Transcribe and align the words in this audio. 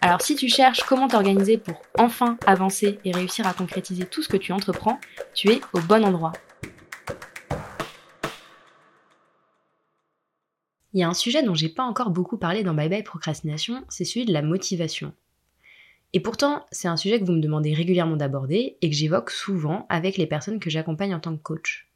Alors 0.00 0.20
si 0.22 0.36
tu 0.36 0.48
cherches 0.48 0.82
comment 0.82 1.08
t'organiser 1.08 1.58
pour 1.58 1.82
enfin 1.98 2.38
avancer 2.46 2.98
et 3.04 3.12
réussir 3.12 3.46
à 3.46 3.54
concrétiser 3.54 4.04
tout 4.04 4.22
ce 4.22 4.28
que 4.28 4.36
tu 4.36 4.52
entreprends, 4.52 5.00
tu 5.34 5.50
es 5.50 5.60
au 5.72 5.80
bon 5.80 6.04
endroit. 6.04 6.32
Il 10.92 11.00
y 11.00 11.02
a 11.02 11.08
un 11.08 11.14
sujet 11.14 11.42
dont 11.42 11.54
j'ai 11.54 11.68
pas 11.68 11.82
encore 11.82 12.10
beaucoup 12.10 12.38
parlé 12.38 12.62
dans 12.62 12.72
Bye 12.72 12.88
Bye 12.88 13.02
Procrastination, 13.02 13.84
c'est 13.88 14.04
celui 14.04 14.24
de 14.24 14.32
la 14.32 14.42
motivation. 14.42 15.12
Et 16.12 16.20
pourtant, 16.20 16.64
c'est 16.70 16.88
un 16.88 16.96
sujet 16.96 17.20
que 17.20 17.24
vous 17.26 17.32
me 17.32 17.42
demandez 17.42 17.74
régulièrement 17.74 18.16
d'aborder 18.16 18.78
et 18.80 18.88
que 18.88 18.96
j'évoque 18.96 19.30
souvent 19.30 19.86
avec 19.90 20.16
les 20.16 20.26
personnes 20.26 20.60
que 20.60 20.70
j'accompagne 20.70 21.14
en 21.14 21.20
tant 21.20 21.36
que 21.36 21.42
coach. 21.42 21.90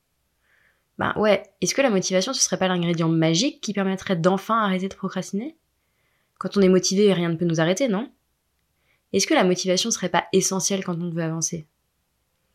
Ben 0.99 1.15
ouais, 1.17 1.43
est-ce 1.63 1.75
que 1.75 1.81
la 1.81 1.89
motivation 1.89 2.35
ce 2.35 2.43
serait 2.43 2.59
pas 2.59 2.69
l'ingrédient 2.69 3.09
magique 3.09 3.63
qui 3.63 3.73
permettrait 3.73 4.17
d'enfin 4.17 4.59
arrêter 4.59 4.89
de 4.89 4.95
procrastiner? 4.95 5.57
Quand 6.41 6.57
on 6.57 6.63
est 6.63 6.71
motivé, 6.71 7.13
rien 7.13 7.29
ne 7.29 7.37
peut 7.37 7.45
nous 7.45 7.61
arrêter, 7.61 7.87
non? 7.87 8.11
Est-ce 9.13 9.27
que 9.27 9.35
la 9.35 9.45
motivation 9.45 9.91
serait 9.91 10.09
pas 10.09 10.25
essentielle 10.33 10.83
quand 10.83 10.99
on 10.99 11.11
veut 11.11 11.23
avancer? 11.23 11.67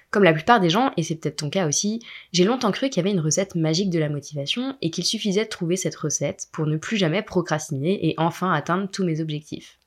Comme 0.09 0.23
la 0.23 0.33
plupart 0.33 0.59
des 0.59 0.71
gens, 0.71 0.91
et 0.97 1.03
c'est 1.03 1.13
peut-être 1.13 1.35
ton 1.35 1.51
cas 1.51 1.67
aussi, 1.67 2.01
j'ai 2.31 2.45
longtemps 2.45 2.71
cru 2.71 2.89
qu'il 2.89 2.97
y 2.97 2.99
avait 3.01 3.15
une 3.15 3.19
recette 3.19 3.53
magique 3.53 3.91
de 3.91 3.99
la 3.99 4.09
motivation 4.09 4.75
et 4.81 4.89
qu'il 4.89 5.05
suffisait 5.05 5.43
de 5.43 5.49
trouver 5.49 5.75
cette 5.75 5.95
recette 5.95 6.47
pour 6.51 6.65
ne 6.65 6.77
plus 6.77 6.97
jamais 6.97 7.21
procrastiner 7.21 8.09
et 8.09 8.15
enfin 8.17 8.51
atteindre 8.51 8.89
tous 8.89 9.03
mes 9.03 9.21
objectifs. 9.21 9.77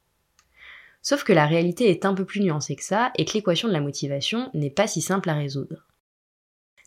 Sauf 1.03 1.25
que 1.25 1.33
la 1.33 1.47
réalité 1.47 1.91
est 1.91 2.05
un 2.05 2.15
peu 2.15 2.25
plus 2.25 2.41
nuancée 2.41 2.77
que 2.77 2.84
ça 2.84 3.11
et 3.19 3.25
que 3.25 3.33
l'équation 3.33 3.67
de 3.67 3.72
la 3.72 3.81
motivation 3.81 4.48
n'est 4.55 4.70
pas 4.70 4.87
si 4.87 5.00
simple 5.00 5.28
à 5.28 5.34
résoudre. 5.34 5.88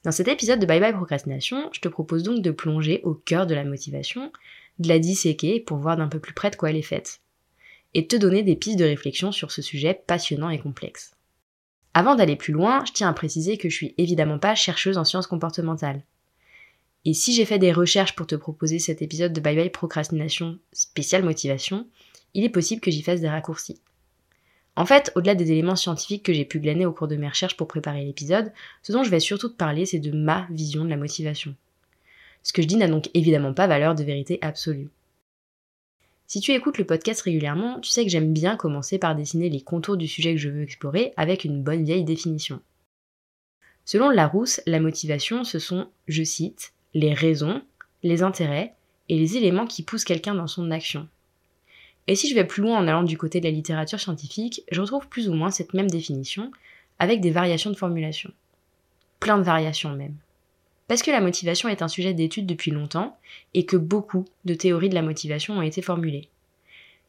Dans 0.03 0.11
cet 0.11 0.27
épisode 0.27 0.59
de 0.59 0.66
Bye 0.66 0.80
Bye 0.80 0.94
Procrastination, 0.94 1.69
je 1.73 1.80
te 1.80 1.88
propose 1.88 2.23
donc 2.23 2.41
de 2.41 2.52
plonger 2.52 3.02
au 3.03 3.13
cœur 3.13 3.45
de 3.45 3.53
la 3.53 3.63
motivation 3.63 4.31
de 4.80 4.88
la 4.88 4.99
disséquer 4.99 5.59
pour 5.59 5.77
voir 5.77 5.95
d'un 5.95 6.07
peu 6.07 6.19
plus 6.19 6.33
près 6.33 6.49
de 6.49 6.55
quoi 6.55 6.71
elle 6.71 6.77
est 6.77 6.81
faite, 6.81 7.21
et 7.94 8.07
te 8.07 8.16
donner 8.16 8.41
des 8.41 8.55
pistes 8.55 8.79
de 8.79 8.85
réflexion 8.85 9.31
sur 9.31 9.52
ce 9.52 9.61
sujet 9.61 9.94
passionnant 9.94 10.49
et 10.49 10.59
complexe. 10.59 11.13
Avant 11.94 12.16
d'aller 12.16 12.35
plus 12.35 12.53
loin, 12.53 12.83
je 12.85 12.94
tiens 12.94 13.09
à 13.09 13.13
préciser 13.13 13.57
que 13.57 13.69
je 13.69 13.75
suis 13.75 13.95
évidemment 13.97 14.39
pas 14.39 14.55
chercheuse 14.55 14.97
en 14.97 15.03
sciences 15.03 15.27
comportementales. 15.27 16.03
Et 17.03 17.13
si 17.13 17.33
j'ai 17.33 17.45
fait 17.45 17.59
des 17.59 17.73
recherches 17.73 18.16
pour 18.16 18.27
te 18.27 18.35
proposer 18.35 18.79
cet 18.79 19.02
épisode 19.02 19.33
de 19.33 19.41
Bye 19.41 19.55
Bye 19.55 19.69
Procrastination 19.69 20.57
spéciale 20.72 21.23
motivation, 21.23 21.88
il 22.33 22.44
est 22.44 22.49
possible 22.49 22.81
que 22.81 22.91
j'y 22.91 23.02
fasse 23.02 23.22
des 23.22 23.29
raccourcis. 23.29 23.81
En 24.75 24.86
fait, 24.86 25.11
au-delà 25.16 25.36
des 25.36 25.52
éléments 25.52 25.75
scientifiques 25.75 26.23
que 26.23 26.33
j'ai 26.33 26.45
pu 26.45 26.59
glaner 26.59 26.86
au 26.86 26.94
cours 26.94 27.08
de 27.08 27.17
mes 27.17 27.27
recherches 27.27 27.58
pour 27.58 27.67
préparer 27.67 28.05
l'épisode, 28.05 28.53
ce 28.83 28.91
dont 28.91 29.03
je 29.03 29.09
vais 29.09 29.19
surtout 29.19 29.50
te 29.50 29.55
parler, 29.55 29.86
c'est 29.86 30.00
de 30.00 30.11
ma 30.11 30.47
vision 30.50 30.86
de 30.86 30.89
la 30.89 30.97
motivation. 30.97 31.55
Ce 32.44 32.53
que 32.53 32.61
je 32.61 32.67
dis 32.67 32.78
n'a 32.78 32.88
donc 32.88 33.09
évidemment 33.13 33.53
pas 33.53 33.67
valeur 33.67 33.95
de 33.95 34.03
vérité 34.03 34.39
absolue. 34.41 34.89
Si 36.25 36.39
tu 36.39 36.53
écoutes 36.53 36.78
le 36.78 36.86
podcast 36.86 37.22
régulièrement, 37.22 37.81
tu 37.81 37.91
sais 37.91 38.05
que 38.05 38.09
j'aime 38.09 38.31
bien 38.31 38.55
commencer 38.55 38.97
par 38.97 39.16
dessiner 39.16 39.50
les 39.50 39.61
contours 39.61 39.97
du 39.97 40.08
sujet 40.08 40.33
que 40.33 40.39
je 40.39 40.50
veux 40.50 40.63
explorer 40.63 41.13
avec 41.17 41.44
une 41.44 41.61
bonne 41.61 41.83
vieille 41.83 42.06
définition. 42.06 42.61
Selon 43.83 44.09
Larousse, 44.09 44.61
la 44.66 44.80
motivation, 44.80 45.44
ce 45.44 45.59
sont, 45.59 45.89
je 46.08 46.23
cite, 46.23 46.72
les 46.94 47.13
raisons, 47.13 47.61
les 48.03 48.23
intérêts 48.23 48.73
et 49.09 49.18
les 49.18 49.35
éléments 49.35 49.68
qui 49.68 49.84
poussent 49.84 50.06
quelqu'un 50.06 50.34
dans 50.34 50.47
son 50.47 50.72
action. 50.72 51.09
Et 52.07 52.16
si 52.16 52.29
je 52.29 52.35
vais 52.35 52.45
plus 52.45 52.62
loin 52.62 52.78
en 52.78 52.88
allant 52.88 53.03
du 53.03 53.17
côté 53.17 53.39
de 53.39 53.45
la 53.45 53.51
littérature 53.51 54.00
scientifique, 54.00 54.63
je 54.72 54.81
retrouve 54.81 55.07
plus 55.07 55.29
ou 55.29 55.34
moins 55.34 55.51
cette 55.51 55.73
même 55.73 55.89
définition, 55.89 56.51
avec 57.00 57.22
des 57.22 57.31
variations 57.31 57.72
de 57.72 57.75
formulation. 57.75 58.31
Plein 59.19 59.38
de 59.38 59.44
variations 59.44 59.95
même. 59.95 60.16
Parce 60.88 61.03
que 61.03 61.12
la 61.12 61.22
motivation 61.22 61.69
est 61.69 61.81
un 61.81 61.88
sujet 61.88 62.13
d'étude 62.13 62.45
depuis 62.45 62.72
longtemps 62.72 63.17
et 63.53 63.66
que 63.66 63.78
beaucoup 63.78 64.25
de 64.45 64.53
théories 64.53 64.89
de 64.89 64.95
la 64.95 65.01
motivation 65.01 65.57
ont 65.57 65.62
été 65.62 65.81
formulées. 65.81 66.28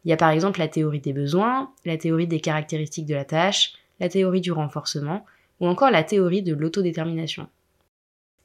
Il 0.05 0.11
y 0.11 0.13
a 0.13 0.17
par 0.17 0.31
exemple 0.31 0.61
la 0.61 0.69
théorie 0.69 1.01
des 1.01 1.13
besoins, 1.13 1.73
la 1.85 1.97
théorie 1.97 2.27
des 2.27 2.41
caractéristiques 2.41 3.07
de 3.07 3.15
la 3.15 3.25
tâche, 3.25 3.73
la 4.01 4.09
théorie 4.09 4.41
du 4.41 4.53
renforcement 4.53 5.25
ou 5.61 5.67
encore 5.67 5.91
la 5.91 6.05
théorie 6.05 6.43
de 6.43 6.55
l'autodétermination. 6.55 7.49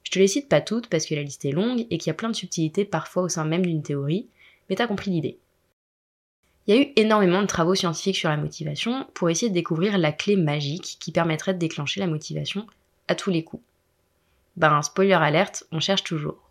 Je 0.04 0.12
te 0.12 0.20
les 0.20 0.28
cite 0.28 0.50
pas 0.50 0.62
toutes 0.62 0.88
parce 0.88 1.06
que 1.06 1.16
la 1.16 1.24
liste 1.24 1.46
est 1.46 1.52
longue 1.52 1.86
et 1.90 1.98
qu'il 1.98 2.08
y 2.08 2.12
a 2.12 2.16
plein 2.16 2.30
de 2.30 2.36
subtilités 2.36 2.86
parfois 2.86 3.24
au 3.24 3.30
sein 3.30 3.44
même 3.46 3.66
d'une 3.66 3.84
théorie, 3.84 4.28
mais 4.70 4.76
t'as 4.76 4.88
compris 4.88 5.12
l'idée. 5.12 5.38
Il 6.68 6.76
y 6.76 6.78
a 6.78 6.82
eu 6.82 6.94
énormément 6.98 7.42
de 7.42 7.48
travaux 7.48 7.76
scientifiques 7.76 8.18
sur 8.18 8.30
la 8.30 8.38
motivation 8.38 9.08
pour 9.14 9.30
essayer 9.30 9.50
de 9.50 9.54
découvrir 9.56 9.98
la 9.98 10.12
clé 10.12 10.36
magique 10.36 10.98
qui 11.00 11.12
permettrait 11.12 11.54
de 11.54 11.60
déclencher 11.60 12.00
la 12.00 12.08
motivation 12.08 12.68
à 13.08 13.16
tous 13.16 13.30
les 13.30 13.44
coups 13.44 13.64
ben 14.58 14.82
spoiler 14.82 15.14
alerte, 15.14 15.66
on 15.72 15.80
cherche 15.80 16.04
toujours. 16.04 16.50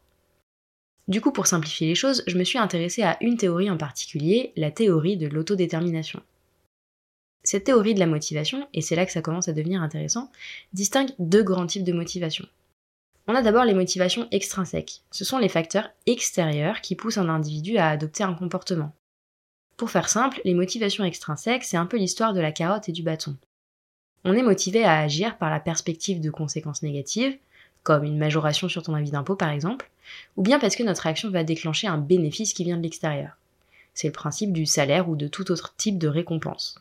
Du 1.09 1.21
coup, 1.21 1.33
pour 1.33 1.47
simplifier 1.47 1.89
les 1.89 1.95
choses, 1.95 2.23
je 2.27 2.39
me 2.39 2.45
suis 2.45 2.59
intéressée 2.59 3.03
à 3.03 3.17
une 3.21 3.37
théorie 3.37 3.71
en 3.71 3.77
particulier, 3.77 4.53
la 4.57 4.71
théorie 4.71 5.17
de 5.17 5.27
l'autodétermination. 5.27 6.23
Cette 7.45 7.65
théorie 7.65 7.95
de 7.95 8.01
la 8.01 8.07
motivation, 8.07 8.67
et 8.75 8.81
c'est 8.81 8.97
là 8.97 9.07
que 9.07 9.13
ça 9.13 9.23
commence 9.23 9.49
à 9.49 9.53
devenir 9.53 9.83
intéressant, 9.83 10.33
distingue 10.73 11.11
deux 11.19 11.45
grands 11.45 11.67
types 11.67 11.85
de 11.85 11.93
motivation. 11.93 12.47
On 13.29 13.35
a 13.35 13.43
d'abord 13.43 13.65
les 13.65 13.75
motivations 13.75 14.29
extrinsèques. 14.31 15.03
Ce 15.11 15.25
sont 15.25 15.39
les 15.39 15.49
facteurs 15.49 15.91
extérieurs 16.07 16.81
qui 16.81 16.97
poussent 16.97 17.19
un 17.19 17.29
individu 17.29 17.77
à 17.77 17.91
adopter 17.91 18.25
un 18.25 18.35
comportement. 18.35 18.93
Pour 19.77 19.91
faire 19.91 20.09
simple, 20.09 20.41
les 20.45 20.55
motivations 20.55 21.05
extrinsèques, 21.05 21.65
c'est 21.65 21.77
un 21.77 21.87
peu 21.87 21.99
l'histoire 21.99 22.33
de 22.33 22.41
la 22.41 22.53
carotte 22.53 22.89
et 22.89 22.93
du 22.93 23.03
bâton. 23.03 23.37
On 24.25 24.33
est 24.33 24.43
motivé 24.43 24.85
à 24.85 24.99
agir 24.99 25.37
par 25.37 25.51
la 25.51 25.61
perspective 25.61 26.21
de 26.21 26.31
conséquences 26.31 26.83
négatives, 26.83 27.37
comme 27.83 28.03
une 28.03 28.19
majoration 28.19 28.69
sur 28.69 28.83
ton 28.83 28.95
avis 28.95 29.11
d'impôt 29.11 29.37
par 29.37 29.51
exemple, 29.51 29.91
ou 30.37 30.43
bien 30.43 30.59
parce 30.59 30.77
que 30.77 30.83
notre 30.83 31.07
action 31.07 31.31
va 31.31 31.45
déclencher 31.45 31.87
un 31.87 31.99
bénéfice 31.99 32.53
qui 32.53 32.65
vient 32.65 32.77
de 32.79 32.83
l'extérieur. 32.83 33.37
C'est 33.95 34.09
le 34.09 34.13
principe 34.13 34.53
du 34.53 34.67
salaire 34.67 35.09
ou 35.09 35.17
de 35.17 35.29
tout 35.29 35.51
autre 35.53 35.75
type 35.77 35.99
de 35.99 36.09
récompense. 36.09 36.81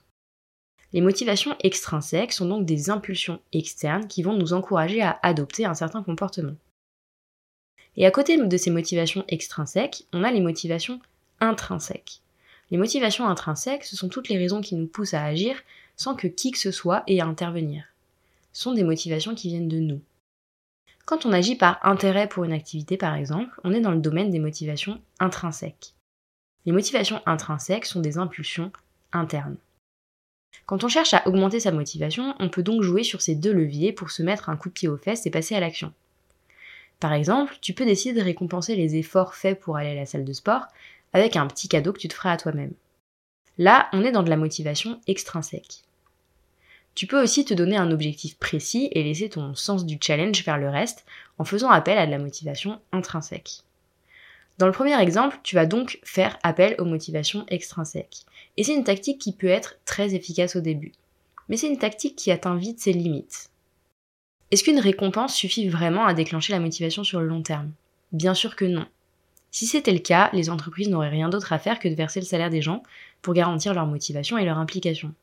Les 0.94 1.02
motivations 1.02 1.56
extrinsèques 1.60 2.34
sont 2.34 2.48
donc 2.48 2.66
des 2.66 2.90
impulsions 2.90 3.42
externes 3.52 4.08
qui 4.08 4.24
vont 4.24 4.34
nous 4.34 4.54
encourager 4.54 5.02
à 5.02 5.20
adopter 5.22 5.66
un 5.66 5.74
certain 5.74 6.02
comportement. 6.02 6.56
Et 7.98 8.06
à 8.06 8.12
côté 8.12 8.38
de 8.38 8.58
ces 8.58 8.72
motivations 8.72 9.26
extrinsèques, 9.28 10.08
on 10.14 10.24
a 10.24 10.32
les 10.32 10.42
motivations 10.42 11.00
intrinsèques. 11.40 12.22
Les 12.72 12.78
motivations 12.78 13.28
intrinsèques, 13.28 13.84
ce 13.84 13.96
sont 13.96 14.10
toutes 14.10 14.30
les 14.30 14.38
raisons 14.38 14.62
qui 14.62 14.76
nous 14.76 14.88
poussent 14.88 15.14
à 15.14 15.24
agir 15.24 15.56
sans 15.96 16.16
que 16.16 16.28
qui 16.28 16.52
que 16.52 16.58
ce 16.58 16.72
soit 16.72 17.04
ait 17.08 17.20
à 17.20 17.26
intervenir. 17.26 17.86
Ce 18.54 18.64
sont 18.64 18.74
des 18.74 18.84
motivations 18.84 19.36
qui 19.36 19.50
viennent 19.50 19.68
de 19.68 19.80
nous, 19.80 20.02
quand 21.06 21.28
on 21.28 21.34
agit 21.34 21.56
par 21.56 21.80
intérêt 21.86 22.28
pour 22.28 22.46
une 22.46 22.52
activité, 22.52 22.98
par 22.98 23.14
exemple, 23.14 23.62
on 23.64 23.74
est 23.74 23.80
dans 23.80 23.92
le 23.92 24.02
domaine 24.02 24.32
des 24.32 24.40
motivations 24.40 25.00
intrinsèques. 25.20 25.94
Les 26.66 26.72
motivations 26.72 27.22
intrinsèques 27.28 27.86
sont 27.86 28.02
des 28.02 28.18
impulsions 28.18 28.72
internes. 29.14 29.58
Quand 30.66 30.84
on 30.84 30.88
cherche 30.88 31.14
à 31.14 31.28
augmenter 31.28 31.60
sa 31.60 31.72
motivation, 31.72 32.34
on 32.40 32.50
peut 32.50 32.64
donc 32.64 32.82
jouer 32.82 33.04
sur 33.04 33.22
ces 33.22 33.36
deux 33.36 33.54
leviers 33.54 33.94
pour 33.94 34.10
se 34.10 34.24
mettre 34.24 34.50
un 34.50 34.58
coup 34.58 34.70
de 34.70 34.74
pied 34.74 34.88
aux 34.88 34.98
fesses 34.98 35.28
et 35.28 35.32
passer 35.32 35.54
à 35.54 35.60
l'action. 35.60 35.94
Par 37.00 37.14
exemple, 37.14 37.56
tu 37.62 37.74
peux 37.74 37.86
décider 37.86 38.20
de 38.20 38.26
récompenser 38.26 38.76
les 38.76 38.96
efforts 38.96 39.36
faits 39.36 39.60
pour 39.60 39.78
aller 39.78 39.92
à 39.92 39.96
la 39.96 40.08
salle 40.08 40.26
de 40.26 40.34
sport 40.34 40.66
avec 41.16 41.38
un 41.38 41.48
petit 41.48 41.70
cadeau 41.70 41.94
que 41.94 42.00
tu 42.00 42.10
te 42.10 42.14
feras 42.14 42.34
à 42.34 42.38
toi-même. 42.38 42.74
Là, 43.58 43.88
on 43.94 44.04
est 44.04 44.12
dans 44.12 44.22
de 44.22 44.30
la 44.30 44.36
motivation 44.36 45.00
extrinsèque. 45.08 45.84
Tu 46.94 47.08
peux 47.08 47.24
aussi 47.24 47.46
te 47.46 47.54
donner 47.54 47.78
un 47.78 47.92
objectif 47.92 48.38
précis 48.38 48.90
et 48.92 49.02
laisser 49.02 49.30
ton 49.30 49.56
sens 49.56 49.86
du 49.86 49.98
challenge 50.02 50.44
faire 50.44 50.58
le 50.58 50.70
reste 50.70 51.06
en 51.38 51.46
faisant 51.46 51.70
appel 51.70 51.98
à 51.98 52.06
de 52.06 52.12
la 52.12 52.20
motivation 52.20 52.82
intrinsèque. 52.92 53.62
Dans 54.58 54.66
le 54.66 54.74
premier 54.74 55.02
exemple, 55.02 55.40
tu 55.42 55.56
vas 55.56 55.66
donc 55.66 56.00
faire 56.04 56.38
appel 56.44 56.76
aux 56.80 56.86
motivations 56.86 57.46
extrinsèques. 57.48 58.26
Et 58.58 58.66
c'est 58.66 58.76
une 58.76 58.84
tactique 58.84 59.20
qui 59.20 59.32
peut 59.32 59.48
être 59.48 59.78
très 59.86 60.16
efficace 60.16 60.58
au 60.58 60.62
début. 60.62 60.92
Mais 61.48 61.56
c'est 61.56 61.70
une 61.70 61.80
tactique 61.80 62.18
qui 62.18 62.30
atteint 62.30 62.58
vite 62.58 62.82
ses 62.82 62.92
limites. 62.92 63.50
Est-ce 64.52 64.66
qu'une 64.66 64.80
récompense 64.80 65.34
suffit 65.34 65.70
vraiment 65.70 66.06
à 66.06 66.14
déclencher 66.14 66.52
la 66.52 66.60
motivation 66.60 67.06
sur 67.06 67.22
le 67.22 67.28
long 67.28 67.42
terme? 67.42 67.72
Bien 68.12 68.34
sûr 68.34 68.58
que 68.58 68.66
non. 68.66 68.86
Si 69.56 69.68
c'était 69.68 69.94
le 69.94 70.00
cas, 70.00 70.30
les 70.34 70.50
entreprises 70.50 70.90
n'auraient 70.90 71.08
rien 71.08 71.30
d'autre 71.30 71.54
à 71.54 71.60
faire 71.60 71.80
que 71.80 71.88
de 71.88 71.94
verser 71.94 72.20
le 72.20 72.26
salaire 72.26 72.50
des 72.50 72.62
gens 72.62 72.84
pour 73.22 73.34
garantir 73.34 73.74
leur 73.74 73.86
motivation 73.86 74.38
et 74.38 74.44
leur 74.44 74.58
implication. 74.58 75.14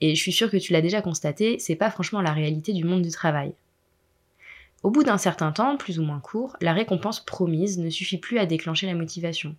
Et 0.00 0.14
je 0.14 0.20
suis 0.22 0.32
sûre 0.32 0.50
que 0.50 0.56
tu 0.56 0.72
l'as 0.72 0.80
déjà 0.80 1.02
constaté, 1.02 1.58
c'est 1.58 1.76
pas 1.76 1.90
franchement 1.90 2.22
la 2.22 2.32
réalité 2.32 2.72
du 2.72 2.84
monde 2.84 3.02
du 3.02 3.10
travail. 3.10 3.52
Au 4.82 4.90
bout 4.90 5.02
d'un 5.02 5.18
certain 5.18 5.52
temps, 5.52 5.76
plus 5.76 5.98
ou 5.98 6.02
moins 6.02 6.20
court, 6.20 6.56
la 6.62 6.72
récompense 6.72 7.22
promise 7.22 7.78
ne 7.78 7.90
suffit 7.90 8.16
plus 8.16 8.38
à 8.38 8.46
déclencher 8.46 8.86
la 8.86 8.94
motivation. 8.94 9.56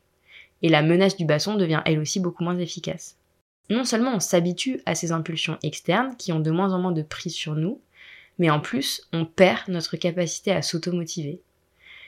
Et 0.64 0.70
la 0.70 0.82
menace 0.82 1.16
du 1.16 1.26
basson 1.26 1.54
devient 1.54 1.84
elle 1.86 2.00
aussi 2.00 2.20
beaucoup 2.20 2.44
moins 2.44 2.58
efficace. 2.58 3.18
non 3.70 3.86
seulement 3.86 4.16
on 4.16 4.20
s'habitue 4.20 4.82
à 4.88 4.96
ces 4.96 5.12
impulsions 5.12 5.60
externes 5.62 6.18
qui 6.18 6.32
ont 6.32 6.40
de 6.40 6.50
moins 6.50 6.74
en 6.74 6.80
moins 6.80 6.92
de 6.92 7.04
prise 7.04 7.36
sur 7.36 7.54
nous, 7.54 7.80
mais 8.40 8.50
en 8.50 8.60
plus 8.60 9.08
on 9.14 9.26
perd 9.26 9.68
notre 9.68 9.96
capacité 9.96 10.52
à 10.52 10.64
s'automotiver. 10.64 11.40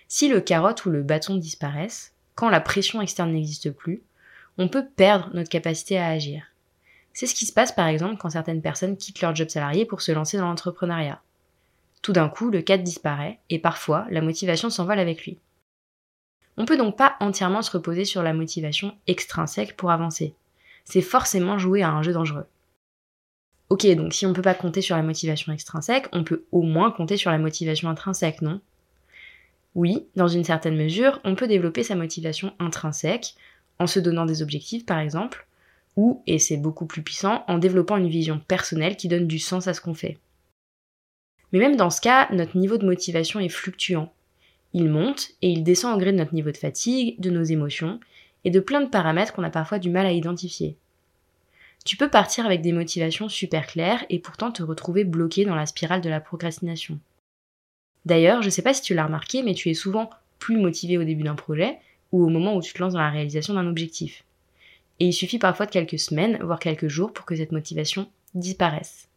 Si 0.07 0.27
le 0.27 0.41
carotte 0.41 0.85
ou 0.85 0.89
le 0.89 1.03
bâton 1.03 1.35
disparaissent, 1.35 2.13
quand 2.35 2.49
la 2.49 2.61
pression 2.61 3.01
externe 3.01 3.31
n'existe 3.31 3.71
plus, 3.71 4.03
on 4.57 4.67
peut 4.67 4.85
perdre 4.95 5.29
notre 5.33 5.49
capacité 5.49 5.97
à 5.97 6.07
agir. 6.07 6.43
C'est 7.13 7.27
ce 7.27 7.35
qui 7.35 7.45
se 7.45 7.53
passe 7.53 7.71
par 7.71 7.87
exemple 7.87 8.17
quand 8.17 8.29
certaines 8.29 8.61
personnes 8.61 8.97
quittent 8.97 9.21
leur 9.21 9.35
job 9.35 9.49
salarié 9.49 9.85
pour 9.85 10.01
se 10.01 10.11
lancer 10.11 10.37
dans 10.37 10.47
l'entrepreneuriat. 10.47 11.21
Tout 12.01 12.13
d'un 12.13 12.29
coup, 12.29 12.51
le 12.51 12.61
cadre 12.61 12.83
disparaît 12.83 13.39
et 13.49 13.57
parfois 13.57 14.05
la 14.09 14.21
motivation 14.21 14.69
s'envole 14.69 14.99
avec 14.99 15.25
lui. 15.25 15.39
On 16.57 16.65
peut 16.65 16.77
donc 16.77 16.97
pas 16.97 17.15
entièrement 17.19 17.61
se 17.61 17.71
reposer 17.71 18.05
sur 18.05 18.21
la 18.21 18.33
motivation 18.33 18.95
extrinsèque 19.07 19.75
pour 19.75 19.91
avancer. 19.91 20.35
C'est 20.83 21.01
forcément 21.01 21.57
jouer 21.57 21.81
à 21.81 21.89
un 21.89 22.03
jeu 22.03 22.13
dangereux. 22.13 22.45
Ok, 23.69 23.87
donc 23.95 24.13
si 24.13 24.25
on 24.25 24.33
peut 24.33 24.41
pas 24.41 24.53
compter 24.53 24.81
sur 24.81 24.95
la 24.95 25.01
motivation 25.01 25.51
extrinsèque, 25.51 26.07
on 26.11 26.23
peut 26.23 26.45
au 26.51 26.61
moins 26.61 26.91
compter 26.91 27.17
sur 27.17 27.31
la 27.31 27.39
motivation 27.39 27.89
intrinsèque, 27.89 28.41
non? 28.41 28.61
Oui, 29.75 30.07
dans 30.15 30.29
une 30.29 30.45
certaine 30.45 30.77
mesure, 30.77 31.19
on 31.25 31.35
peut 31.35 31.47
développer 31.47 31.83
sa 31.83 31.95
motivation 31.95 32.53
intrinsèque 32.59 33.35
en 33.77 33.87
se 33.87 33.99
donnant 33.99 34.25
des 34.25 34.41
objectifs 34.41 34.85
par 34.85 34.99
exemple, 34.99 35.47
ou, 35.97 36.23
et 36.27 36.39
c'est 36.39 36.57
beaucoup 36.57 36.85
plus 36.85 37.03
puissant, 37.03 37.43
en 37.47 37.57
développant 37.57 37.97
une 37.97 38.09
vision 38.09 38.39
personnelle 38.39 38.95
qui 38.95 39.07
donne 39.07 39.27
du 39.27 39.39
sens 39.39 39.67
à 39.67 39.73
ce 39.73 39.81
qu'on 39.81 39.93
fait. 39.93 40.17
Mais 41.51 41.59
même 41.59 41.75
dans 41.75 41.89
ce 41.89 42.01
cas, 42.01 42.27
notre 42.31 42.57
niveau 42.57 42.77
de 42.77 42.85
motivation 42.85 43.39
est 43.39 43.49
fluctuant. 43.49 44.11
Il 44.73 44.89
monte 44.89 45.31
et 45.41 45.49
il 45.49 45.63
descend 45.63 45.95
au 45.95 45.99
gré 45.99 46.11
de 46.11 46.17
notre 46.17 46.33
niveau 46.33 46.51
de 46.51 46.57
fatigue, 46.57 47.19
de 47.19 47.29
nos 47.29 47.43
émotions, 47.43 47.99
et 48.43 48.51
de 48.51 48.59
plein 48.59 48.81
de 48.81 48.89
paramètres 48.89 49.33
qu'on 49.33 49.43
a 49.43 49.49
parfois 49.49 49.79
du 49.79 49.89
mal 49.89 50.05
à 50.05 50.11
identifier. 50.11 50.75
Tu 51.85 51.97
peux 51.97 52.09
partir 52.09 52.45
avec 52.45 52.61
des 52.61 52.73
motivations 52.73 53.29
super 53.29 53.67
claires 53.67 54.05
et 54.09 54.19
pourtant 54.19 54.51
te 54.51 54.63
retrouver 54.63 55.03
bloqué 55.03 55.45
dans 55.45 55.55
la 55.55 55.65
spirale 55.65 56.01
de 56.01 56.09
la 56.09 56.19
procrastination. 56.19 56.99
D'ailleurs, 58.05 58.41
je 58.41 58.49
sais 58.49 58.61
pas 58.61 58.73
si 58.73 58.81
tu 58.81 58.93
l'as 58.93 59.05
remarqué, 59.05 59.43
mais 59.43 59.53
tu 59.53 59.69
es 59.69 59.73
souvent 59.73 60.09
plus 60.39 60.57
motivé 60.57 60.97
au 60.97 61.03
début 61.03 61.23
d'un 61.23 61.35
projet 61.35 61.77
ou 62.11 62.23
au 62.23 62.29
moment 62.29 62.55
où 62.55 62.61
tu 62.61 62.73
te 62.73 62.79
lances 62.79 62.93
dans 62.93 62.99
la 62.99 63.09
réalisation 63.09 63.55
d'un 63.55 63.67
objectif. 63.67 64.23
Et 64.99 65.07
il 65.07 65.13
suffit 65.13 65.39
parfois 65.39 65.65
de 65.65 65.71
quelques 65.71 65.99
semaines, 65.99 66.39
voire 66.41 66.59
quelques 66.59 66.87
jours 66.87 67.11
pour 67.11 67.25
que 67.25 67.35
cette 67.35 67.51
motivation 67.51 68.07
disparaisse. 68.33 69.09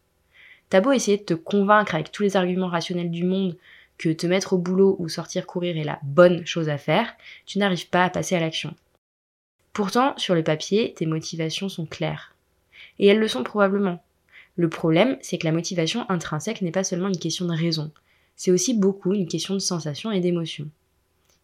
T'as 0.69 0.81
beau 0.81 0.91
essayer 0.91 1.17
de 1.17 1.23
te 1.23 1.33
convaincre 1.33 1.95
avec 1.95 2.11
tous 2.11 2.23
les 2.23 2.35
arguments 2.35 2.67
rationnels 2.67 3.11
du 3.11 3.23
monde 3.23 3.55
que 3.97 4.09
te 4.09 4.27
mettre 4.27 4.53
au 4.53 4.57
boulot 4.57 4.95
ou 4.99 5.09
sortir 5.09 5.45
courir 5.45 5.77
est 5.77 5.83
la 5.83 5.99
bonne 6.03 6.45
chose 6.45 6.69
à 6.69 6.77
faire, 6.77 7.13
tu 7.45 7.59
n'arrives 7.59 7.89
pas 7.89 8.05
à 8.05 8.09
passer 8.09 8.35
à 8.35 8.39
l'action. 8.39 8.73
Pourtant, 9.73 10.17
sur 10.17 10.35
le 10.35 10.43
papier, 10.43 10.93
tes 10.93 11.05
motivations 11.05 11.69
sont 11.69 11.85
claires. 11.85 12.33
Et 12.97 13.07
elles 13.07 13.19
le 13.19 13.27
sont 13.27 13.43
probablement. 13.43 14.01
Le 14.55 14.69
problème, 14.69 15.17
c'est 15.21 15.37
que 15.37 15.45
la 15.45 15.51
motivation 15.51 16.09
intrinsèque 16.09 16.61
n'est 16.61 16.71
pas 16.71 16.83
seulement 16.83 17.07
une 17.07 17.19
question 17.19 17.45
de 17.45 17.55
raison, 17.55 17.91
c'est 18.39 18.51
aussi 18.51 18.73
beaucoup 18.73 19.13
une 19.13 19.27
question 19.27 19.53
de 19.53 19.59
sensation 19.59 20.13
et 20.13 20.21
d'émotion. 20.21 20.69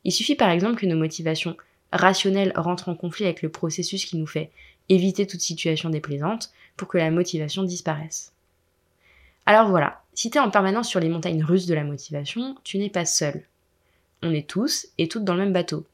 Il 0.06 0.14
suffit 0.14 0.36
par 0.36 0.50
exemple 0.50 0.80
que 0.80 0.86
nos 0.86 0.96
motivations 0.96 1.58
rationnelles 1.92 2.54
rentrent 2.56 2.88
en 2.88 2.96
conflit 2.96 3.26
avec 3.26 3.42
le 3.42 3.50
processus 3.50 4.06
qui 4.06 4.16
nous 4.16 4.26
fait 4.26 4.50
éviter 4.88 5.28
toute 5.28 5.42
situation 5.42 5.90
déplaisante 5.90 6.54
pour 6.78 6.88
que 6.88 6.98
la 6.98 7.12
motivation 7.12 7.64
disparaisse. 7.64 8.32
Alors 9.46 9.70
voilà, 9.70 10.04
si 10.14 10.30
tu 10.30 10.38
es 10.38 10.42
en 10.42 10.50
permanence 10.50 10.88
sur 10.88 11.02
les 11.02 11.10
montagnes 11.10 11.44
russes 11.44 11.66
de 11.66 11.74
la 11.74 11.84
motivation, 11.84 12.56
tu 12.64 12.78
n'es 12.78 12.90
pas 12.90 13.06
seul. 13.06 13.44
On 14.24 14.32
est 14.32 14.48
tous 14.48 14.88
et 14.98 15.10
toutes 15.10 15.26
dans 15.26 15.34
le 15.34 15.44
même 15.44 15.54
bateau. 15.54 15.86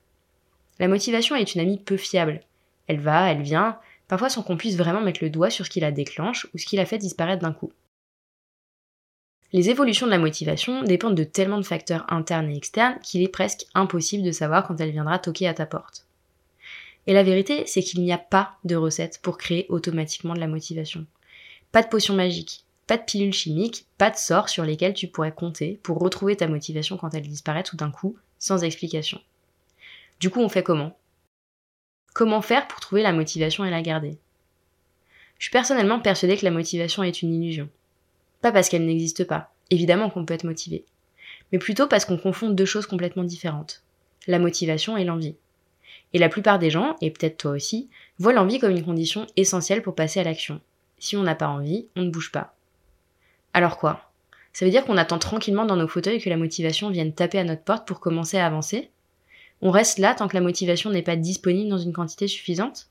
La 0.77 0.87
motivation 0.87 1.35
est 1.35 1.55
une 1.55 1.61
amie 1.61 1.79
peu 1.79 1.97
fiable. 1.97 2.41
Elle 2.85 2.99
va, 2.99 3.31
elle 3.31 3.41
vient, 3.41 3.79
parfois 4.07 4.29
sans 4.29 4.43
qu'on 4.43 4.55
puisse 4.55 4.77
vraiment 4.77 5.01
mettre 5.01 5.23
le 5.23 5.31
doigt 5.31 5.49
sur 5.49 5.65
ce 5.65 5.71
qui 5.71 5.79
la 5.79 5.91
déclenche 5.91 6.45
ou 6.53 6.59
ce 6.59 6.65
qui 6.67 6.75
la 6.75 6.85
fait 6.85 6.99
disparaître 6.99 7.41
d'un 7.41 7.53
coup. 7.53 7.71
Les 9.53 9.69
évolutions 9.69 10.05
de 10.05 10.11
la 10.11 10.17
motivation 10.17 10.83
dépendent 10.83 11.15
de 11.15 11.25
tellement 11.25 11.57
de 11.57 11.65
facteurs 11.65 12.05
internes 12.11 12.49
et 12.49 12.55
externes 12.55 12.99
qu'il 13.03 13.21
est 13.21 13.27
presque 13.27 13.65
impossible 13.73 14.23
de 14.23 14.31
savoir 14.31 14.65
quand 14.65 14.79
elle 14.79 14.91
viendra 14.91 15.19
toquer 15.19 15.47
à 15.47 15.53
ta 15.53 15.65
porte. 15.65 16.05
Et 17.05 17.13
la 17.13 17.23
vérité, 17.23 17.63
c'est 17.65 17.81
qu'il 17.81 18.01
n'y 18.01 18.13
a 18.13 18.17
pas 18.17 18.55
de 18.63 18.75
recette 18.75 19.19
pour 19.21 19.37
créer 19.37 19.65
automatiquement 19.69 20.35
de 20.35 20.39
la 20.39 20.47
motivation. 20.47 21.05
Pas 21.71 21.81
de 21.81 21.89
potion 21.89 22.15
magique, 22.15 22.63
pas 22.87 22.97
de 22.97 23.03
pilule 23.03 23.33
chimique, 23.33 23.85
pas 23.97 24.09
de 24.09 24.17
sort 24.17 24.47
sur 24.47 24.63
lesquels 24.63 24.93
tu 24.93 25.07
pourrais 25.07 25.33
compter 25.33 25.79
pour 25.83 25.99
retrouver 25.99 26.37
ta 26.37 26.47
motivation 26.47 26.97
quand 26.97 27.13
elle 27.13 27.27
disparaît 27.27 27.63
tout 27.63 27.75
d'un 27.75 27.91
coup, 27.91 28.17
sans 28.39 28.63
explication. 28.63 29.19
Du 30.19 30.29
coup, 30.29 30.39
on 30.39 30.49
fait 30.49 30.63
comment? 30.63 30.95
Comment 32.13 32.41
faire 32.41 32.67
pour 32.67 32.79
trouver 32.79 33.01
la 33.01 33.13
motivation 33.13 33.65
et 33.65 33.71
la 33.71 33.81
garder? 33.81 34.17
Je 35.39 35.45
suis 35.45 35.51
personnellement 35.51 35.99
persuadée 35.99 36.37
que 36.37 36.45
la 36.45 36.51
motivation 36.51 37.03
est 37.03 37.21
une 37.21 37.33
illusion. 37.33 37.67
Pas 38.41 38.51
parce 38.51 38.69
qu'elle 38.69 38.85
n'existe 38.85 39.23
pas, 39.23 39.53
évidemment 39.69 40.09
qu'on 40.09 40.25
peut 40.25 40.33
être 40.33 40.43
motivé, 40.43 40.85
mais 41.51 41.59
plutôt 41.59 41.87
parce 41.87 42.05
qu'on 42.05 42.17
confond 42.17 42.49
deux 42.49 42.65
choses 42.65 42.85
complètement 42.85 43.23
différentes, 43.23 43.83
la 44.27 44.39
motivation 44.39 44.97
et 44.97 45.03
l'envie. 45.03 45.35
Et 46.13 46.19
la 46.19 46.29
plupart 46.29 46.59
des 46.59 46.69
gens, 46.69 46.95
et 47.01 47.11
peut-être 47.11 47.37
toi 47.37 47.51
aussi, 47.51 47.89
voient 48.19 48.33
l'envie 48.33 48.59
comme 48.59 48.71
une 48.71 48.83
condition 48.83 49.27
essentielle 49.37 49.81
pour 49.81 49.95
passer 49.95 50.19
à 50.19 50.23
l'action. 50.23 50.59
Si 50.99 51.15
on 51.15 51.23
n'a 51.23 51.35
pas 51.35 51.47
envie, 51.47 51.87
on 51.95 52.01
ne 52.01 52.09
bouge 52.09 52.31
pas. 52.31 52.55
Alors 53.53 53.77
quoi? 53.77 54.11
Ça 54.53 54.65
veut 54.65 54.71
dire 54.71 54.85
qu'on 54.85 54.97
attend 54.97 55.19
tranquillement 55.19 55.65
dans 55.65 55.77
nos 55.77 55.87
fauteuils 55.87 56.21
que 56.21 56.29
la 56.29 56.37
motivation 56.37 56.89
vienne 56.89 57.13
taper 57.13 57.39
à 57.39 57.43
notre 57.43 57.63
porte 57.63 57.87
pour 57.87 57.99
commencer 57.99 58.37
à 58.37 58.45
avancer? 58.45 58.89
On 59.61 59.71
reste 59.71 59.99
là 59.99 60.13
tant 60.13 60.27
que 60.27 60.35
la 60.35 60.41
motivation 60.41 60.89
n'est 60.89 61.01
pas 61.01 61.15
disponible 61.15 61.69
dans 61.69 61.77
une 61.77 61.93
quantité 61.93 62.27
suffisante? 62.27 62.87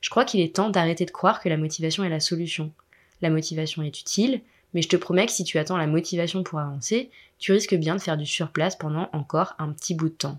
Je 0.00 0.10
crois 0.10 0.24
qu'il 0.24 0.40
est 0.40 0.54
temps 0.54 0.70
d'arrêter 0.70 1.04
de 1.04 1.10
croire 1.10 1.40
que 1.40 1.48
la 1.48 1.56
motivation 1.56 2.04
est 2.04 2.08
la 2.08 2.20
solution. 2.20 2.72
La 3.20 3.30
motivation 3.30 3.82
est 3.82 4.00
utile, 4.00 4.42
mais 4.74 4.82
je 4.82 4.88
te 4.88 4.96
promets 4.96 5.26
que 5.26 5.32
si 5.32 5.44
tu 5.44 5.58
attends 5.58 5.76
la 5.76 5.86
motivation 5.86 6.42
pour 6.42 6.58
avancer, 6.58 7.10
tu 7.38 7.52
risques 7.52 7.74
bien 7.74 7.94
de 7.94 8.00
faire 8.00 8.16
du 8.16 8.26
surplace 8.26 8.76
pendant 8.76 9.08
encore 9.12 9.54
un 9.58 9.72
petit 9.72 9.94
bout 9.94 10.08
de 10.08 10.14
temps. 10.14 10.38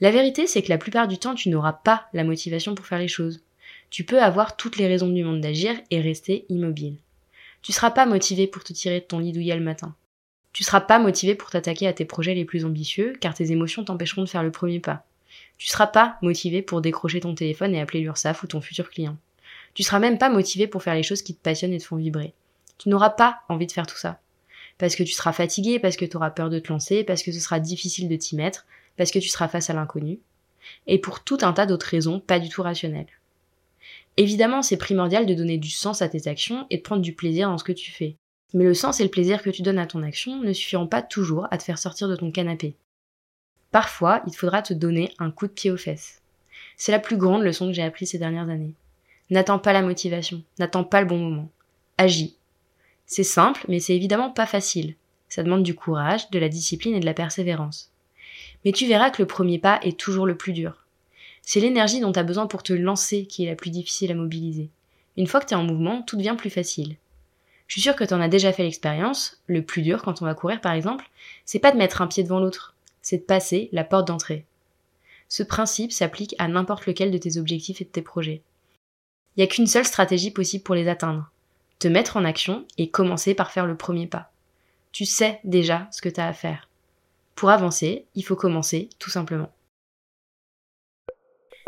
La 0.00 0.10
vérité, 0.10 0.46
c'est 0.46 0.62
que 0.62 0.68
la 0.68 0.78
plupart 0.78 1.08
du 1.08 1.18
temps, 1.18 1.34
tu 1.34 1.48
n'auras 1.48 1.72
pas 1.72 2.06
la 2.12 2.24
motivation 2.24 2.74
pour 2.74 2.86
faire 2.86 2.98
les 2.98 3.08
choses. 3.08 3.40
Tu 3.88 4.04
peux 4.04 4.22
avoir 4.22 4.56
toutes 4.56 4.76
les 4.76 4.86
raisons 4.86 5.08
du 5.08 5.24
monde 5.24 5.40
d'agir 5.40 5.74
et 5.90 6.00
rester 6.00 6.44
immobile. 6.48 6.96
Tu 7.62 7.72
seras 7.72 7.90
pas 7.90 8.06
motivé 8.06 8.46
pour 8.46 8.62
te 8.62 8.72
tirer 8.72 9.00
de 9.00 9.06
ton 9.06 9.18
lit 9.18 9.32
douillet 9.32 9.56
le 9.56 9.64
matin. 9.64 9.94
Tu 10.52 10.64
seras 10.64 10.80
pas 10.80 10.98
motivé 10.98 11.34
pour 11.34 11.50
t'attaquer 11.50 11.86
à 11.86 11.92
tes 11.92 12.04
projets 12.04 12.34
les 12.34 12.44
plus 12.44 12.64
ambitieux, 12.64 13.14
car 13.20 13.34
tes 13.34 13.52
émotions 13.52 13.84
t'empêcheront 13.84 14.22
de 14.22 14.28
faire 14.28 14.42
le 14.42 14.50
premier 14.50 14.80
pas. 14.80 15.04
Tu 15.58 15.68
seras 15.68 15.86
pas 15.86 16.18
motivé 16.22 16.62
pour 16.62 16.80
décrocher 16.80 17.20
ton 17.20 17.34
téléphone 17.34 17.74
et 17.74 17.80
appeler 17.80 18.00
l'URSAF 18.00 18.42
ou 18.42 18.46
ton 18.46 18.60
futur 18.60 18.90
client. 18.90 19.16
Tu 19.74 19.82
seras 19.82 19.98
même 19.98 20.18
pas 20.18 20.30
motivé 20.30 20.66
pour 20.66 20.82
faire 20.82 20.94
les 20.94 21.02
choses 21.02 21.22
qui 21.22 21.34
te 21.34 21.42
passionnent 21.42 21.72
et 21.72 21.78
te 21.78 21.84
font 21.84 21.96
vibrer 21.96 22.34
tu 22.78 22.88
n'auras 22.88 23.10
pas 23.10 23.40
envie 23.48 23.66
de 23.66 23.72
faire 23.72 23.86
tout 23.86 23.96
ça. 23.96 24.20
Parce 24.78 24.94
que 24.94 25.02
tu 25.02 25.12
seras 25.12 25.32
fatigué, 25.32 25.78
parce 25.78 25.96
que 25.96 26.04
tu 26.04 26.16
auras 26.16 26.30
peur 26.30 26.50
de 26.50 26.58
te 26.58 26.72
lancer, 26.72 27.04
parce 27.04 27.22
que 27.22 27.32
ce 27.32 27.40
sera 27.40 27.60
difficile 27.60 28.08
de 28.08 28.16
t'y 28.16 28.36
mettre, 28.36 28.66
parce 28.96 29.10
que 29.10 29.18
tu 29.18 29.28
seras 29.28 29.48
face 29.48 29.70
à 29.70 29.74
l'inconnu, 29.74 30.20
et 30.86 30.98
pour 30.98 31.24
tout 31.24 31.38
un 31.42 31.52
tas 31.52 31.66
d'autres 31.66 31.86
raisons 31.86 32.20
pas 32.20 32.38
du 32.38 32.48
tout 32.48 32.62
rationnelles. 32.62 33.06
Évidemment, 34.16 34.62
c'est 34.62 34.76
primordial 34.76 35.26
de 35.26 35.34
donner 35.34 35.58
du 35.58 35.70
sens 35.70 36.00
à 36.02 36.08
tes 36.08 36.28
actions 36.28 36.66
et 36.70 36.78
de 36.78 36.82
prendre 36.82 37.02
du 37.02 37.14
plaisir 37.14 37.48
dans 37.48 37.58
ce 37.58 37.64
que 37.64 37.72
tu 37.72 37.90
fais. 37.90 38.16
Mais 38.54 38.64
le 38.64 38.74
sens 38.74 39.00
et 39.00 39.04
le 39.04 39.10
plaisir 39.10 39.42
que 39.42 39.50
tu 39.50 39.62
donnes 39.62 39.78
à 39.78 39.86
ton 39.86 40.02
action 40.02 40.40
ne 40.40 40.52
suffiront 40.52 40.86
pas 40.86 41.02
toujours 41.02 41.46
à 41.50 41.58
te 41.58 41.62
faire 41.62 41.78
sortir 41.78 42.08
de 42.08 42.16
ton 42.16 42.30
canapé. 42.30 42.76
Parfois, 43.72 44.22
il 44.26 44.34
faudra 44.34 44.62
te 44.62 44.72
donner 44.72 45.12
un 45.18 45.30
coup 45.30 45.46
de 45.46 45.52
pied 45.52 45.70
aux 45.70 45.76
fesses. 45.76 46.22
C'est 46.76 46.92
la 46.92 46.98
plus 46.98 47.16
grande 47.16 47.42
leçon 47.42 47.66
que 47.66 47.72
j'ai 47.72 47.82
apprise 47.82 48.10
ces 48.10 48.18
dernières 48.18 48.48
années. 48.48 48.74
N'attends 49.28 49.58
pas 49.58 49.72
la 49.72 49.82
motivation, 49.82 50.42
n'attends 50.58 50.84
pas 50.84 51.00
le 51.00 51.06
bon 51.06 51.18
moment. 51.18 51.50
Agis, 51.98 52.36
c'est 53.06 53.24
simple, 53.24 53.64
mais 53.68 53.78
c'est 53.78 53.94
évidemment 53.94 54.30
pas 54.30 54.46
facile. 54.46 54.96
Ça 55.28 55.42
demande 55.42 55.62
du 55.62 55.74
courage, 55.74 56.30
de 56.30 56.38
la 56.38 56.48
discipline 56.48 56.94
et 56.94 57.00
de 57.00 57.06
la 57.06 57.14
persévérance. 57.14 57.92
Mais 58.64 58.72
tu 58.72 58.86
verras 58.86 59.10
que 59.10 59.22
le 59.22 59.28
premier 59.28 59.58
pas 59.58 59.78
est 59.82 59.98
toujours 59.98 60.26
le 60.26 60.36
plus 60.36 60.52
dur. 60.52 60.84
C'est 61.42 61.60
l'énergie 61.60 62.00
dont 62.00 62.12
tu 62.12 62.18
as 62.18 62.24
besoin 62.24 62.48
pour 62.48 62.64
te 62.64 62.72
lancer 62.72 63.26
qui 63.26 63.44
est 63.44 63.48
la 63.48 63.54
plus 63.54 63.70
difficile 63.70 64.10
à 64.10 64.16
mobiliser. 64.16 64.70
Une 65.16 65.28
fois 65.28 65.40
que 65.40 65.46
tu 65.46 65.54
es 65.54 65.56
en 65.56 65.62
mouvement, 65.62 66.02
tout 66.02 66.16
devient 66.16 66.34
plus 66.36 66.50
facile. 66.50 66.96
Je 67.68 67.74
suis 67.74 67.80
sûre 67.80 67.96
que 67.96 68.04
tu 68.04 68.14
en 68.14 68.20
as 68.20 68.28
déjà 68.28 68.52
fait 68.52 68.64
l'expérience. 68.64 69.40
Le 69.46 69.62
plus 69.62 69.82
dur 69.82 70.02
quand 70.02 70.20
on 70.20 70.24
va 70.24 70.34
courir 70.34 70.60
par 70.60 70.72
exemple, 70.72 71.08
c'est 71.44 71.60
pas 71.60 71.72
de 71.72 71.78
mettre 71.78 72.02
un 72.02 72.08
pied 72.08 72.24
devant 72.24 72.40
l'autre, 72.40 72.74
c'est 73.02 73.18
de 73.18 73.22
passer 73.22 73.68
la 73.72 73.84
porte 73.84 74.08
d'entrée. 74.08 74.44
Ce 75.28 75.44
principe 75.44 75.92
s'applique 75.92 76.34
à 76.38 76.48
n'importe 76.48 76.86
lequel 76.86 77.10
de 77.12 77.18
tes 77.18 77.38
objectifs 77.38 77.80
et 77.80 77.84
de 77.84 77.90
tes 77.90 78.02
projets. 78.02 78.42
Il 79.36 79.40
n'y 79.40 79.44
a 79.44 79.46
qu'une 79.48 79.66
seule 79.66 79.84
stratégie 79.84 80.30
possible 80.30 80.64
pour 80.64 80.74
les 80.74 80.88
atteindre 80.88 81.30
te 81.78 81.88
mettre 81.88 82.16
en 82.16 82.24
action 82.24 82.64
et 82.78 82.90
commencer 82.90 83.34
par 83.34 83.50
faire 83.50 83.66
le 83.66 83.76
premier 83.76 84.06
pas. 84.06 84.30
Tu 84.92 85.04
sais 85.04 85.40
déjà 85.44 85.88
ce 85.90 86.00
que 86.00 86.08
tu 86.08 86.20
as 86.20 86.28
à 86.28 86.32
faire. 86.32 86.68
Pour 87.34 87.50
avancer, 87.50 88.06
il 88.14 88.22
faut 88.24 88.36
commencer 88.36 88.88
tout 88.98 89.10
simplement. 89.10 89.50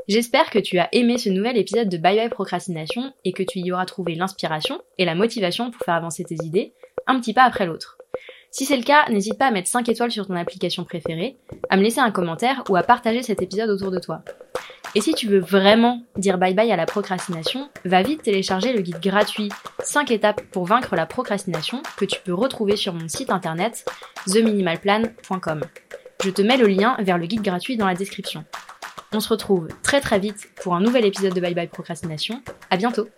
J'espère 0.09 0.49
que 0.49 0.59
tu 0.59 0.79
as 0.79 0.89
aimé 0.93 1.19
ce 1.19 1.29
nouvel 1.29 1.59
épisode 1.59 1.91
de 1.91 1.99
Bye 1.99 2.17
Bye 2.17 2.31
Procrastination 2.31 3.13
et 3.27 3.33
que 3.33 3.43
tu 3.43 3.59
y 3.59 3.71
auras 3.73 3.85
trouvé 3.85 4.15
l'inspiration 4.15 4.81
et 4.97 5.05
la 5.05 5.15
motivation 5.15 5.71
pour 5.71 5.85
faire 5.85 5.95
avancer 5.95 6.25
tes 6.25 6.43
idées 6.43 6.73
un 7.07 7.21
petit 7.21 7.35
pas 7.35 7.45
après 7.45 7.67
l'autre. 7.67 7.99
Si 8.51 8.65
c'est 8.65 8.77
le 8.77 8.83
cas, 8.83 9.09
n'hésite 9.11 9.39
pas 9.39 9.47
à 9.47 9.51
mettre 9.51 9.69
5 9.69 9.89
étoiles 9.89 10.11
sur 10.11 10.27
ton 10.27 10.35
application 10.35 10.85
préférée, 10.85 11.37
à 11.69 11.77
me 11.77 11.83
laisser 11.83 12.01
un 12.01 12.11
commentaire 12.11 12.65
ou 12.71 12.77
à 12.77 12.83
partager 12.83 13.23
cet 13.23 13.43
épisode 13.43 13.69
autour 13.69 13.91
de 13.91 13.99
toi. 13.99 14.23
Et 14.95 15.01
si 15.01 15.13
tu 15.15 15.27
veux 15.27 15.39
vraiment 15.39 16.03
dire 16.17 16.39
bye 16.39 16.55
bye 16.55 16.73
à 16.73 16.77
la 16.77 16.87
procrastination, 16.87 17.69
va 17.85 18.03
vite 18.03 18.23
télécharger 18.23 18.73
le 18.73 18.81
guide 18.81 19.01
gratuit 19.01 19.51
5 19.81 20.11
étapes 20.11 20.43
pour 20.51 20.65
vaincre 20.65 20.97
la 20.97 21.07
procrastination 21.07 21.83
que 21.97 22.05
tu 22.05 22.21
peux 22.25 22.35
retrouver 22.35 22.77
sur 22.77 22.95
mon 22.95 23.09
site 23.09 23.31
internet 23.31 23.85
theminimalplan.com. 24.27 25.61
Je 26.25 26.31
te 26.31 26.43
mets 26.43 26.57
le 26.57 26.67
lien 26.67 26.97
vers 27.01 27.19
le 27.19 27.27
guide 27.27 27.43
gratuit 27.43 27.77
dans 27.77 27.87
la 27.87 27.95
description. 27.95 28.45
On 29.13 29.21
se 29.21 29.29
retrouve 29.29 29.69
très 29.83 30.01
très 30.01 30.19
vite 30.19 30.51
pour 30.63 30.75
un 30.75 30.81
nouvel 30.81 31.07
épisode 31.07 31.35
de 31.35 31.41
Bye 31.41 31.55
Bye 31.55 31.69
Procrastination. 31.69 32.43
À 32.71 32.77
bientôt! 32.77 33.09